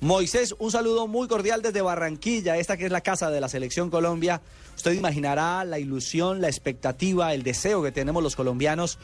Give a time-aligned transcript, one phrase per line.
[0.00, 3.90] Moisés, un saludo muy cordial desde Barranquilla, esta que es la casa de la Selección
[3.90, 4.40] Colombia.
[4.76, 8.98] Usted imaginará la ilusión, la expectativa, el deseo que tenemos los colombianos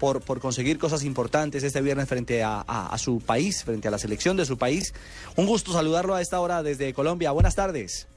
[0.00, 3.98] por, por conseguir cosas importantes este viernes frente a, a, su país, frente a la
[3.98, 4.92] selección de su país.
[5.36, 7.30] Un gusto saludarlo a esta hora desde Colombia.
[7.30, 8.08] Buenas tardes.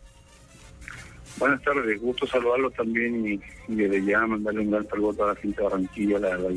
[1.37, 5.57] Buenas tardes, gusto saludarlo también y, desde ya mandarle un gran saludo a la gente
[5.57, 6.51] de Barranquilla, la verdad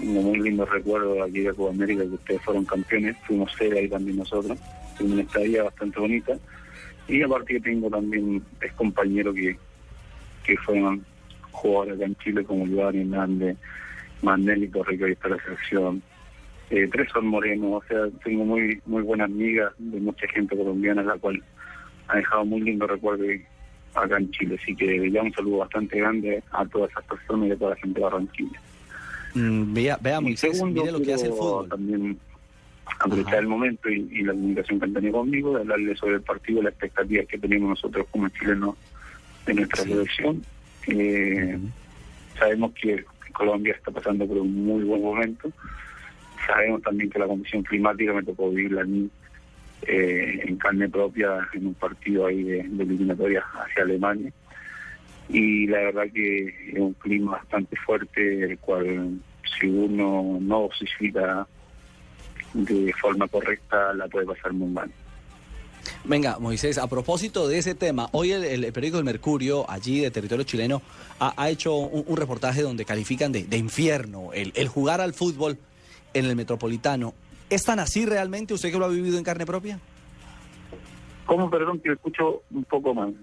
[0.00, 3.80] un muy lindo recuerdo de aquí de Copa América que ustedes fueron campeones, fuimos sede
[3.80, 4.58] ahí también nosotros,
[5.00, 6.32] una estadía bastante bonita.
[7.08, 9.56] Y aparte tengo también es compañero que,
[10.44, 11.04] que fueron
[11.50, 13.56] jugadores acá en Chile como Iván Hernández,
[14.22, 16.02] Mandel y Torrico y está la selección,
[16.70, 21.18] eh, Tresor Moreno, o sea, tengo muy muy buenas amigas de mucha gente colombiana la
[21.18, 21.42] cual
[22.08, 23.24] ha dejado muy lindo recuerdo
[23.94, 27.52] acá en Chile, así que ya un saludo bastante grande a todas esas personas y
[27.52, 28.60] a toda la gente de Barranquilla.
[29.34, 31.68] Mm, vea, vea segundo, mire lo que hace el fútbol.
[31.68, 32.18] También
[32.98, 36.62] aprovechar el momento y, la comunicación que han tenido conmigo, de hablarle sobre el partido,
[36.62, 38.76] las expectativas que tenemos nosotros como chilenos
[39.46, 40.42] de nuestra selección.
[40.88, 41.58] Eh,
[42.38, 45.50] sabemos que Colombia está pasando por un muy buen momento.
[46.46, 49.08] Sabemos también que la condición climática me tocó vivirla a mí
[49.82, 54.32] eh, en carne propia en un partido ahí de, de eliminatoria hacia Alemania
[55.32, 59.18] y la verdad que es un clima bastante fuerte, el cual
[59.58, 61.46] si uno no dosifica
[62.52, 64.90] de forma correcta la puede pasar muy mal.
[66.04, 70.44] Venga, Moisés, a propósito de ese tema, hoy el, periódico El Mercurio, allí de territorio
[70.44, 70.82] chileno,
[71.18, 75.58] ha, hecho un, reportaje donde califican de, infierno el, el, jugar al fútbol
[76.12, 77.14] en el metropolitano.
[77.48, 79.80] ¿Es tan así realmente usted que lo ha vivido en carne propia?
[81.26, 81.48] ¿Cómo?
[81.50, 83.14] Perdón, que escucho un poco mal.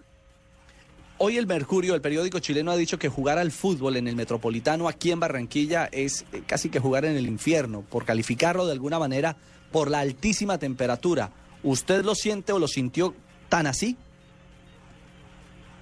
[1.21, 4.87] Hoy el Mercurio, el periódico chileno, ha dicho que jugar al fútbol en el Metropolitano
[4.87, 8.99] aquí en Barranquilla es eh, casi que jugar en el infierno, por calificarlo de alguna
[8.99, 9.35] manera
[9.69, 11.31] por la altísima temperatura.
[11.61, 13.13] ¿Usted lo siente o lo sintió
[13.49, 13.97] tan así?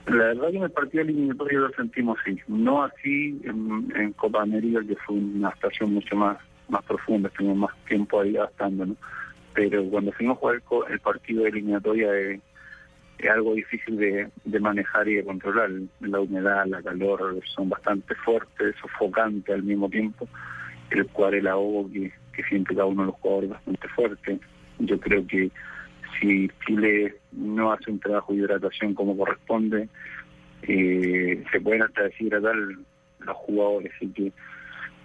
[0.08, 4.80] La verdad que en el partido eliminatorio lo sentimos así, no así en, Copa América,
[4.88, 8.96] que fue una estación mucho más más profunda, estuvimos más tiempo ahí gastando, ¿no?
[9.54, 12.42] Pero cuando fuimos a jugar el, partido eliminatorio de
[13.18, 15.70] es algo difícil de, de, manejar y de controlar.
[16.02, 20.28] La humedad, la calor son bastante fuertes, sofocantes al mismo tiempo,
[20.92, 22.12] el cual el ahogo que,
[22.50, 24.40] siente cada uno de los jugadores bastante fuerte.
[24.78, 25.50] Yo creo que
[26.20, 29.90] si Chile no hace un trabajo de hidratación como corresponde,
[30.62, 33.92] eh, se pueden hasta deshidratar los jugadores.
[33.96, 34.32] Así que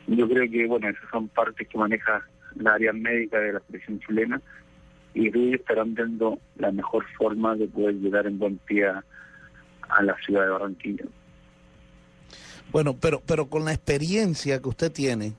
[0.08, 2.22] yo creo que, bueno, esas son partes que maneja
[2.56, 4.42] la área médica de la selección chilena
[5.14, 9.04] y ellos estarán viendo la mejor forma de poder llegar en buen pie a,
[10.02, 11.04] la ciudad de Barranquilla.
[12.70, 15.34] Bueno, pero, pero con la experiencia que usted tiene,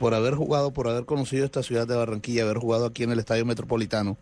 [0.00, 3.20] por haber jugado, por haber conocido esta ciudad de Barranquilla, haber jugado aquí en el
[3.20, 4.16] Estadio Metropolitano,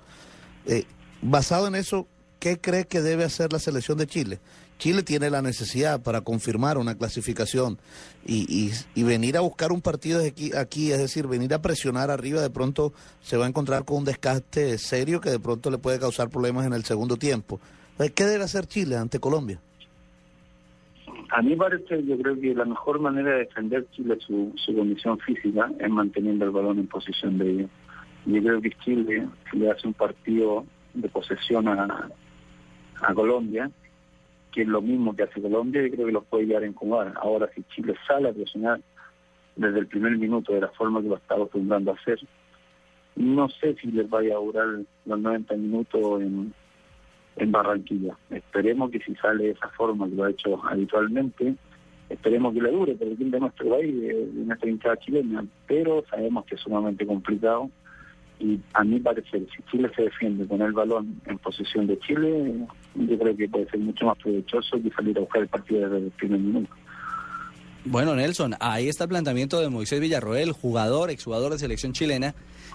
[0.66, 0.84] eh,
[1.22, 2.06] basado en eso,
[2.40, 4.38] ¿qué cree que debe hacer la selección de Chile?
[4.82, 7.78] Chile tiene la necesidad para confirmar una clasificación
[8.26, 10.20] y, y, venir a buscar un partido
[10.58, 14.04] aquí, es decir, venir a presionar arriba, de pronto se va a encontrar con un
[14.04, 17.60] desgaste serio que de pronto le puede causar problemas en el segundo tiempo.
[17.96, 19.60] ¿Qué debe hacer Chile ante Colombia?
[21.30, 25.16] A mí parece, yo creo que la mejor manera de defender Chile su, su condición
[25.20, 27.70] física es manteniendo el balón en posición de ellos.
[28.26, 32.10] Yo creo que Chile, le hace un partido de posesión a
[33.14, 33.70] Colombia,
[34.52, 37.14] que es lo mismo que hace Colombia, y creo que los puede llegar a incomodar.
[37.16, 38.80] Ahora, si Chile sale a presionar
[39.56, 42.18] desde el primer minuto de la forma que lo está acostumbrando a hacer,
[43.16, 44.66] no sé si les vaya a durar
[45.06, 46.54] los 90 minutos en,
[47.36, 48.16] en Barranquilla.
[48.30, 51.54] Esperemos que si sale de esa forma que lo ha hecho habitualmente,
[52.08, 56.44] esperemos que le dure, pero el de nuestro país, de nuestra hinchada chilena, pero sabemos
[56.44, 57.70] que es sumamente complicado
[58.42, 62.66] y a mí parece si Chile se defiende con el balón en posición de Chile,
[62.96, 66.06] yo creo que puede ser mucho más provechoso que salir a buscar el partido desde
[66.06, 66.74] el primer minuto.
[67.84, 72.34] Bueno, Nelson, ahí está el planteamiento de Moisés Villarroel, jugador, exjugador de selección chilena,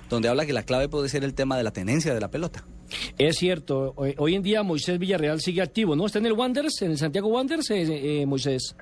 [0.10, 2.66] donde habla que la clave puede ser el tema de la tenencia de la pelota.
[3.18, 6.06] Es cierto, hoy en día Moisés Villarreal sigue activo, ¿no?
[6.06, 8.76] ¿Está en el Wanderers, en el Santiago Wanderers, eh, eh Moisés?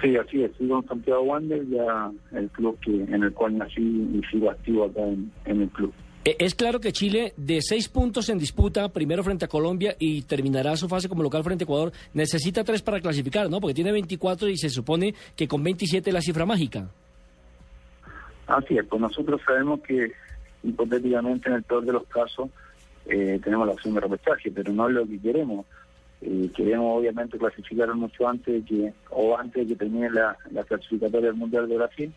[0.00, 0.52] Sí, así es.
[0.56, 4.84] Sigo en Santiago Wander, ya el club que en el cual nací y sigo activo
[4.84, 5.92] acá en, el club.
[6.24, 10.22] E, es claro que Chile, de seis puntos en disputa, primero frente a Colombia y
[10.22, 13.60] terminará su fase como local frente a Ecuador, necesita tres para clasificar, ¿no?
[13.60, 16.88] Porque tiene 24 y se supone que con 27 es la cifra mágica.
[18.46, 20.12] Así es, pues nosotros sabemos que
[20.62, 22.50] hipotéticamente en el peor de los casos
[23.06, 25.66] eh, tenemos la opción de repechaje, pero no es lo que queremos.
[26.24, 30.36] Eh, queremos obviamente clasificar mucho antes de que, o antes de que termine la,
[30.68, 32.12] clasificatoria del Mundial de Brasil,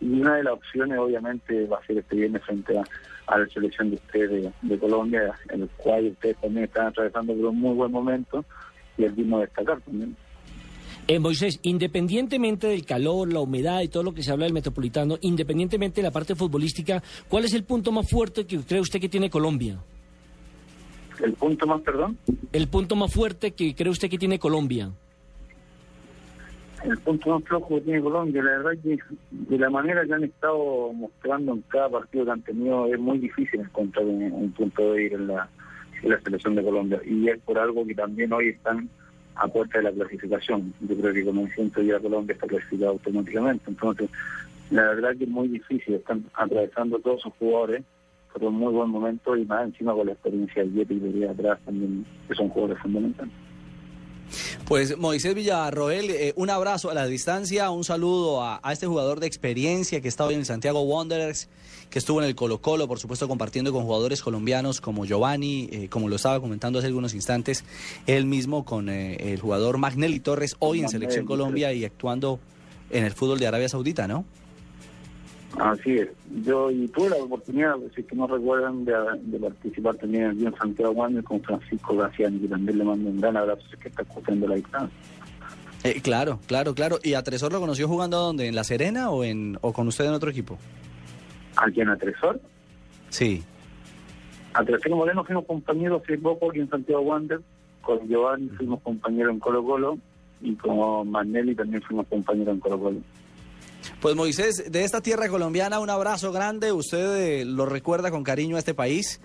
[0.00, 3.90] Y una de las opciones obviamente va a ser este viernes frente a, la selección
[3.90, 7.92] de ustedes de, Colombia, en el cual ustedes también están atravesando por un muy buen
[7.92, 8.44] momento
[8.98, 10.16] y el mismo destacar también.
[11.06, 15.16] Eh, Moisés, independientemente del calor, la humedad y todo lo que se habla del metropolitano,
[15.20, 19.08] independientemente de la parte futbolística, ¿cuál es el punto más fuerte que cree usted que
[19.08, 19.78] tiene Colombia?
[21.22, 22.18] ¿El punto más, perdón?
[22.52, 24.90] El punto más fuerte que cree usted que tiene Colombia.
[26.84, 28.98] El punto más flojo que tiene Colombia, la verdad que
[29.30, 33.18] de la manera que han estado mostrando en cada partido que han tenido, es muy
[33.18, 35.48] difícil encontrar un, punto de ir en la,
[36.02, 37.00] en la selección de Colombia.
[37.06, 38.88] Y es por algo que también hoy están
[39.36, 40.74] a puerta de la clasificación.
[40.80, 43.64] Yo creo que con el ciento ya Colombia está clasificado automáticamente.
[43.66, 44.10] Entonces,
[44.70, 45.94] la verdad que es muy difícil.
[45.94, 47.82] Están atravesando todos sus jugadores
[48.34, 51.28] por un muy buen momento y más encima con la experiencia de Yeti y de
[51.28, 53.32] atrás también, que son jugadores fundamentales.
[54.66, 59.26] Pues Moisés Villarroel, eh, un abrazo a la distancia, un saludo a, este jugador de
[59.26, 61.48] experiencia que está hoy en el Santiago Wanderers,
[61.90, 65.88] que estuvo en el Colo Colo, por supuesto compartiendo con jugadores colombianos como Giovanni, eh,
[65.88, 67.64] como lo estaba comentando hace algunos instantes,
[68.06, 72.40] él mismo con eh, el jugador Magnelli Torres, hoy en Selección Colombia y actuando
[72.90, 74.24] en el fútbol de Arabia Saudita, ¿no?
[75.58, 76.08] Así es.
[76.44, 80.54] Yo y tuve la oportunidad, si es que no recuerdan, de, participar también aquí en
[80.56, 84.48] Santiago Wander con Francisco García, que también le mando un gran abrazo, que está cumpliendo
[84.48, 84.98] la distancia.
[85.84, 86.98] Eh, claro, claro, claro.
[87.02, 88.48] ¿Y a Tresor lo conoció jugando dónde?
[88.48, 90.58] ¿En La Serena o en o con usted en otro equipo?
[91.56, 92.40] ¿Aquí en Atresor?
[93.10, 93.42] Sí.
[94.54, 97.40] A Tresor Moreno fuimos compañeros hace poco aquí en Santiago Wander.
[97.82, 99.98] Con Giovanni fuimos compañeros en Colo Colo
[100.40, 103.00] y con Manelli también fuimos compañeros en Colo Colo.
[104.04, 106.72] Pues Moisés, de esta tierra colombiana, un abrazo grande.
[106.72, 109.18] Usted eh, lo recuerda con cariño a este país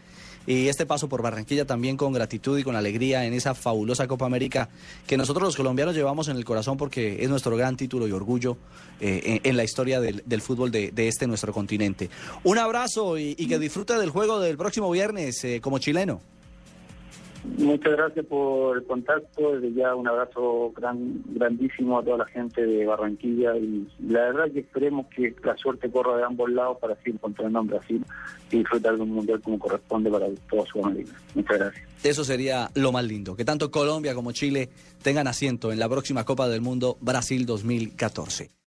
[0.47, 4.25] y este paso por Barranquilla también con gratitud y con alegría en esa fabulosa Copa
[4.25, 4.69] América
[5.05, 8.55] que nosotros los colombianos llevamos en el corazón porque es nuestro gran título y orgullo
[9.01, 12.09] eh, en, la historia del, fútbol de, este nuestro continente.
[12.45, 16.21] Un abrazo y, que disfrute del juego del próximo viernes eh, como chileno.
[17.43, 19.53] Muchas gracias por el contacto.
[19.53, 24.51] Desde ya un abrazo gran, grandísimo a toda la gente de Barranquilla y la verdad
[24.51, 28.05] que esperemos que la suerte corra de ambos lados para así encontrar en Brasil
[28.51, 31.13] y disfrutar de un mundial como corresponde para toda Sudamérica.
[31.35, 31.87] Muchas gracias.
[32.03, 34.69] Eso sería lo más lindo, que tanto Colombia como Chile
[35.01, 38.58] tengan asiento en la próxima Copa del Mundo Brasil 2014.